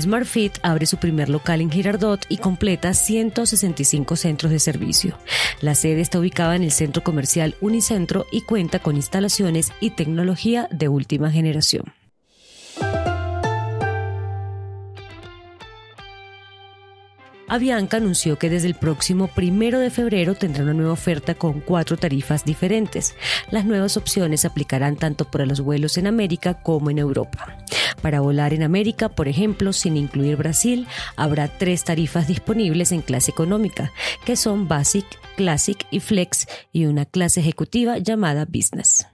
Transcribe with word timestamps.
SmartFit 0.00 0.58
abre 0.62 0.86
su 0.86 0.96
primer 0.98 1.28
local 1.28 1.60
en 1.60 1.70
Girardot 1.70 2.24
y 2.28 2.38
completa 2.38 2.94
165 2.94 4.16
centros 4.16 4.52
de 4.52 4.58
servicio. 4.58 5.18
La 5.60 5.74
sede 5.74 6.00
está 6.00 6.18
ubicada 6.18 6.56
en 6.56 6.62
el 6.62 6.72
centro 6.72 7.02
comercial 7.02 7.54
Unicentro 7.60 8.26
y 8.32 8.42
cuenta 8.42 8.78
con 8.78 8.96
instalaciones 8.96 9.72
y 9.80 9.90
tecnología 9.90 10.68
de 10.70 10.88
última 10.88 11.30
generación. 11.30 12.03
Avianca 17.54 17.98
anunció 17.98 18.36
que 18.36 18.50
desde 18.50 18.66
el 18.66 18.74
próximo 18.74 19.28
primero 19.28 19.78
de 19.78 19.90
febrero 19.90 20.34
tendrá 20.34 20.64
una 20.64 20.74
nueva 20.74 20.92
oferta 20.92 21.36
con 21.36 21.60
cuatro 21.60 21.96
tarifas 21.96 22.44
diferentes. 22.44 23.14
Las 23.52 23.64
nuevas 23.64 23.96
opciones 23.96 24.40
se 24.40 24.48
aplicarán 24.48 24.96
tanto 24.96 25.24
para 25.30 25.46
los 25.46 25.60
vuelos 25.60 25.96
en 25.96 26.08
América 26.08 26.54
como 26.54 26.90
en 26.90 26.98
Europa. 26.98 27.56
Para 28.02 28.20
volar 28.20 28.54
en 28.54 28.64
América, 28.64 29.08
por 29.08 29.28
ejemplo, 29.28 29.72
sin 29.72 29.96
incluir 29.96 30.34
Brasil, 30.34 30.88
habrá 31.14 31.46
tres 31.46 31.84
tarifas 31.84 32.26
disponibles 32.26 32.90
en 32.90 33.02
clase 33.02 33.30
económica, 33.30 33.92
que 34.24 34.34
son 34.34 34.66
Basic, 34.66 35.06
Classic 35.36 35.86
y 35.92 36.00
Flex, 36.00 36.48
y 36.72 36.86
una 36.86 37.04
clase 37.04 37.38
ejecutiva 37.38 37.98
llamada 37.98 38.46
Business. 38.46 39.06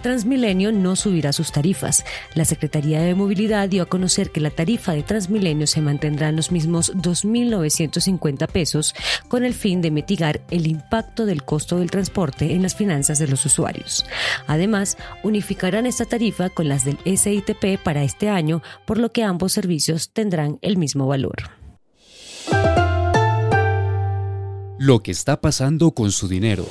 Transmilenio 0.00 0.72
no 0.72 0.96
subirá 0.96 1.32
sus 1.32 1.52
tarifas. 1.52 2.04
La 2.34 2.44
Secretaría 2.44 3.00
de 3.00 3.14
Movilidad 3.14 3.68
dio 3.68 3.82
a 3.82 3.86
conocer 3.86 4.30
que 4.30 4.40
la 4.40 4.50
tarifa 4.50 4.92
de 4.92 5.02
Transmilenio 5.02 5.66
se 5.66 5.80
mantendrá 5.80 6.28
en 6.28 6.36
los 6.36 6.50
mismos 6.50 6.94
2.950 6.94 8.48
pesos 8.48 8.94
con 9.28 9.44
el 9.44 9.54
fin 9.54 9.80
de 9.80 9.90
mitigar 9.90 10.40
el 10.50 10.66
impacto 10.66 11.26
del 11.26 11.44
costo 11.44 11.78
del 11.78 11.90
transporte 11.90 12.54
en 12.54 12.62
las 12.62 12.74
finanzas 12.74 13.18
de 13.18 13.28
los 13.28 13.44
usuarios. 13.46 14.04
Además, 14.46 14.96
unificarán 15.22 15.86
esta 15.86 16.04
tarifa 16.04 16.50
con 16.50 16.68
las 16.68 16.84
del 16.84 16.98
SITP 17.04 17.82
para 17.82 18.02
este 18.02 18.28
año, 18.28 18.62
por 18.86 18.98
lo 18.98 19.12
que 19.12 19.22
ambos 19.22 19.52
servicios 19.52 20.10
tendrán 20.12 20.58
el 20.62 20.76
mismo 20.76 21.06
valor. 21.06 21.36
Lo 24.78 25.02
que 25.02 25.10
está 25.10 25.40
pasando 25.40 25.90
con 25.92 26.10
su 26.10 26.26
dinero. 26.26 26.66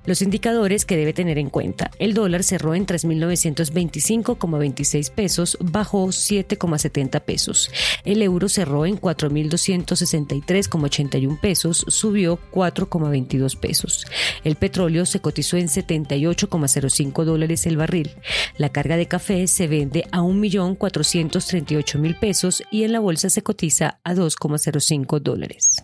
Los 0.07 0.21
indicadores 0.21 0.85
que 0.85 0.95
debe 0.95 1.11
tener 1.11 1.37
en 1.37 1.49
cuenta. 1.49 1.91
El 1.99 2.13
dólar 2.13 2.43
cerró 2.43 2.75
en 2.75 2.87
3.925,26 2.87 5.11
pesos, 5.11 5.57
bajó 5.59 6.07
7,70 6.07 7.21
pesos. 7.21 7.69
El 8.05 8.21
euro 8.21 8.47
cerró 8.47 8.85
en 8.85 9.01
4.263,81 9.01 11.37
pesos, 11.41 11.83
subió 11.89 12.39
4,22 12.53 13.59
pesos. 13.59 14.05
El 14.45 14.55
petróleo 14.55 15.05
se 15.05 15.19
cotizó 15.19 15.57
en 15.57 15.67
78,05 15.67 17.25
dólares 17.25 17.65
el 17.65 17.75
barril. 17.75 18.11
La 18.57 18.69
carga 18.69 18.95
de 18.95 19.09
café 19.09 19.45
se 19.47 19.67
vende 19.67 20.05
a 20.13 20.21
1.438.000 20.21 22.17
pesos 22.17 22.63
y 22.71 22.83
en 22.83 22.93
la 22.93 23.01
bolsa 23.01 23.29
se 23.29 23.43
cotiza 23.43 23.99
a 24.05 24.15
2,05 24.15 25.19
dólares. 25.19 25.83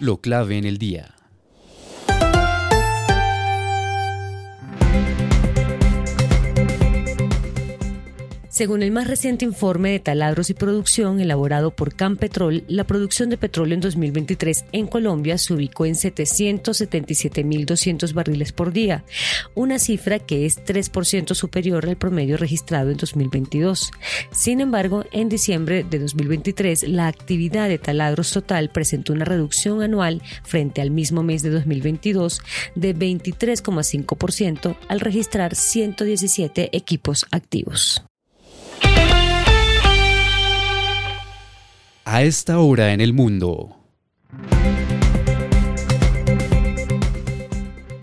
Lo 0.00 0.20
clave 0.20 0.58
en 0.58 0.64
el 0.64 0.78
día. 0.78 1.17
Según 8.58 8.82
el 8.82 8.90
más 8.90 9.06
reciente 9.06 9.44
informe 9.44 9.92
de 9.92 10.00
taladros 10.00 10.50
y 10.50 10.54
producción 10.54 11.20
elaborado 11.20 11.70
por 11.70 11.94
Campetrol, 11.94 12.64
la 12.66 12.82
producción 12.82 13.30
de 13.30 13.36
petróleo 13.36 13.74
en 13.74 13.80
2023 13.80 14.64
en 14.72 14.88
Colombia 14.88 15.38
se 15.38 15.54
ubicó 15.54 15.86
en 15.86 15.94
777.200 15.94 18.12
barriles 18.14 18.50
por 18.50 18.72
día, 18.72 19.04
una 19.54 19.78
cifra 19.78 20.18
que 20.18 20.44
es 20.44 20.58
3% 20.64 21.36
superior 21.36 21.86
al 21.86 21.96
promedio 21.96 22.36
registrado 22.36 22.90
en 22.90 22.96
2022. 22.96 23.92
Sin 24.32 24.60
embargo, 24.60 25.04
en 25.12 25.28
diciembre 25.28 25.86
de 25.88 26.00
2023, 26.00 26.88
la 26.88 27.06
actividad 27.06 27.68
de 27.68 27.78
taladros 27.78 28.32
total 28.32 28.70
presentó 28.70 29.12
una 29.12 29.24
reducción 29.24 29.82
anual 29.82 30.20
frente 30.42 30.80
al 30.80 30.90
mismo 30.90 31.22
mes 31.22 31.44
de 31.44 31.50
2022 31.50 32.42
de 32.74 32.92
23,5% 32.92 34.76
al 34.88 34.98
registrar 34.98 35.54
117 35.54 36.76
equipos 36.76 37.24
activos. 37.30 38.02
A 42.04 42.22
esta 42.22 42.58
hora 42.58 42.94
en 42.94 43.02
el 43.02 43.12
mundo. 43.12 43.76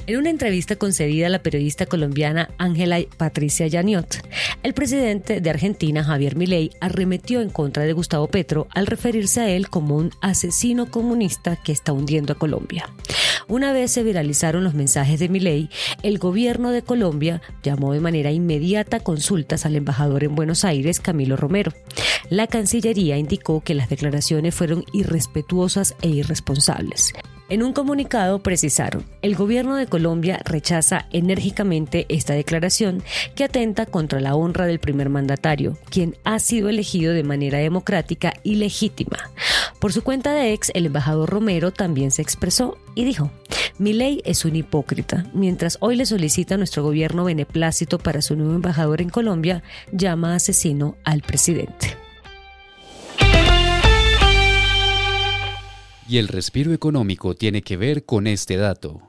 En 0.08 0.18
una 0.18 0.30
entrevista 0.30 0.76
concedida 0.76 1.26
a 1.26 1.30
la 1.32 1.42
periodista 1.42 1.88
colombiana 1.88 2.52
Ángela 2.60 3.00
Patricia 3.18 3.66
Yaniot, 3.66 4.18
el 4.62 4.76
presidente 4.76 5.42
de 5.42 5.50
Argentina, 5.50 6.04
Javier 6.04 6.36
Milei, 6.36 6.70
arremetió 6.80 7.42
en 7.42 7.50
contra 7.50 7.84
de 7.84 7.94
Gustavo 7.94 8.28
Petro 8.28 8.68
al 8.76 8.86
referirse 8.86 9.42
a 9.42 9.50
él 9.50 9.70
como 9.70 9.96
un 9.98 10.12
asesino 10.22 10.92
comunista 10.92 11.56
que 11.56 11.72
está 11.72 11.92
hundiendo 11.92 12.34
a 12.34 12.38
Colombia. 12.38 12.88
Una 13.48 13.74
vez 13.74 13.92
se 13.92 14.02
viralizaron 14.02 14.64
los 14.64 14.74
mensajes 14.74 15.20
de 15.20 15.30
Milei, 15.30 15.70
el 16.02 16.18
gobierno 16.18 16.72
de 16.72 16.82
Colombia 16.82 17.42
llamó 17.62 17.94
de 17.94 18.00
manera 18.00 18.32
inmediata 18.32 19.00
consultas 19.00 19.66
al 19.68 19.76
embajador 19.76 20.24
en 20.24 20.34
Buenos 20.34 20.66
Aires, 20.66 21.00
Camilo 21.00 21.36
Romero. 21.36 21.72
La 22.30 22.48
Cancillería 22.48 23.18
indicó 23.18 23.62
que 23.62 23.76
las 23.76 23.88
declaraciones 23.88 24.56
fueron 24.56 24.84
irrespetuosas 24.94 25.96
e 26.02 26.10
irresponsables. 26.10 27.14
En 27.48 27.62
un 27.62 27.74
comunicado 27.74 28.42
precisaron, 28.42 29.06
el 29.22 29.36
gobierno 29.36 29.76
de 29.76 29.86
Colombia 29.86 30.42
rechaza 30.46 31.06
enérgicamente 31.12 32.08
esta 32.10 32.34
declaración 32.34 33.04
que 33.36 33.44
atenta 33.44 33.86
contra 33.86 34.20
la 34.20 34.34
honra 34.34 34.66
del 34.66 34.80
primer 34.80 35.10
mandatario, 35.10 35.78
quien 35.92 36.16
ha 36.24 36.40
sido 36.40 36.70
elegido 36.70 37.14
de 37.14 37.24
manera 37.24 37.60
democrática 37.60 38.34
y 38.42 38.56
legítima. 38.56 39.30
Por 39.86 39.94
su 39.94 40.04
cuenta 40.04 40.34
de 40.34 40.52
ex, 40.52 40.72
el 40.74 40.88
embajador 40.88 41.30
Romero 41.30 41.70
también 41.70 42.10
se 42.10 42.24
expresó 42.24 42.76
y 42.96 43.06
dijo, 43.06 43.30
"Mi 43.78 43.94
ley 43.94 44.20
es 44.26 44.44
un 44.44 44.56
hipócrita. 44.56 45.28
Mientras 45.32 45.78
hoy 45.80 45.96
le 45.96 46.08
solicita 46.08 46.58
nuestro 46.58 46.82
gobierno 46.82 47.24
beneplácito 47.24 48.00
para 48.00 48.24
su 48.24 48.36
nuevo 48.36 48.56
embajador 48.56 49.00
en 49.00 49.12
Colombia, 49.12 49.62
llama 49.92 50.34
asesino 50.34 50.96
al 51.04 51.22
presidente. 51.22 51.96
Y 56.10 56.18
el 56.18 56.30
respiro 56.30 56.74
económico 56.74 57.36
tiene 57.36 57.62
que 57.62 57.78
ver 57.78 58.06
con 58.06 58.26
este 58.26 58.58
dato. 58.58 59.04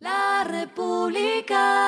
La 0.00 0.42
República. 0.42 1.85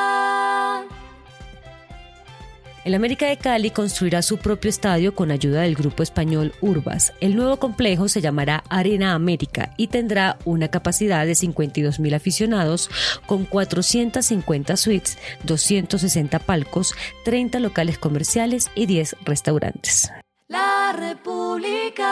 El 2.89 2.95
América 2.95 3.27
de 3.27 3.37
Cali 3.37 3.71
construirá 3.71 4.23
su 4.23 4.39
propio 4.39 4.71
estadio 4.71 5.15
con 5.15 5.31
ayuda 5.31 5.61
del 5.61 5.75
grupo 5.75 6.03
español 6.03 6.55
Urbas. 6.63 7.13
El 7.21 7.37
nuevo 7.37 7.59
complejo 7.59 8.09
se 8.09 8.23
llamará 8.23 8.65
Arena 8.71 9.13
América 9.13 9.75
y 9.77 9.89
tendrá 9.89 10.39
una 10.47 10.69
capacidad 10.69 11.27
de 11.27 11.35
52 11.35 12.01
mil 12.01 12.15
aficionados 12.15 12.89
con 13.27 13.45
450 13.45 14.75
suites, 14.79 15.19
260 15.45 16.39
palcos, 16.39 16.95
30 17.27 17.61
locales 17.61 17.99
comerciales 17.99 18.71
y 18.75 18.87
10 18.87 19.17
restaurantes. 19.23 20.11
La 20.47 20.95
República. 20.99 22.09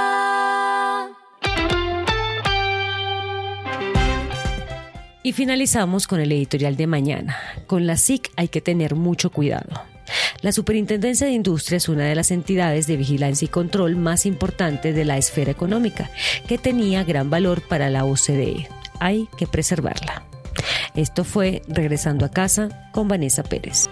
Y 5.23 5.33
finalizamos 5.33 6.07
con 6.07 6.21
el 6.21 6.31
editorial 6.33 6.77
de 6.77 6.87
mañana. 6.87 7.39
Con 7.67 7.87
la 7.87 7.97
SIC 7.97 8.31
hay 8.37 8.49
que 8.49 8.61
tener 8.61 8.95
mucho 8.95 9.31
cuidado. 9.31 9.96
La 10.43 10.53
Superintendencia 10.53 11.27
de 11.27 11.33
Industria 11.33 11.77
es 11.77 11.89
una 11.89 12.05
de 12.05 12.15
las 12.15 12.31
entidades 12.31 12.87
de 12.87 12.97
vigilancia 12.97 13.47
y 13.47 13.49
control 13.49 13.97
más 13.97 14.27
importantes 14.27 14.95
de 14.95 15.05
la 15.05 15.17
esfera 15.17 15.51
económica, 15.51 16.11
que 16.47 16.59
tenía 16.59 17.05
gran 17.05 17.31
valor 17.31 17.63
para 17.63 17.91
la 17.91 18.05
OCDE. 18.05 18.69
Hay 19.01 19.29
que 19.37 19.47
preservarla. 19.47 20.25
Esto 20.95 21.25
fue 21.25 21.63
Regresando 21.69 22.25
a 22.25 22.31
casa 22.31 22.91
con 22.93 23.09
Vanessa 23.09 23.43
Pérez. 23.43 23.89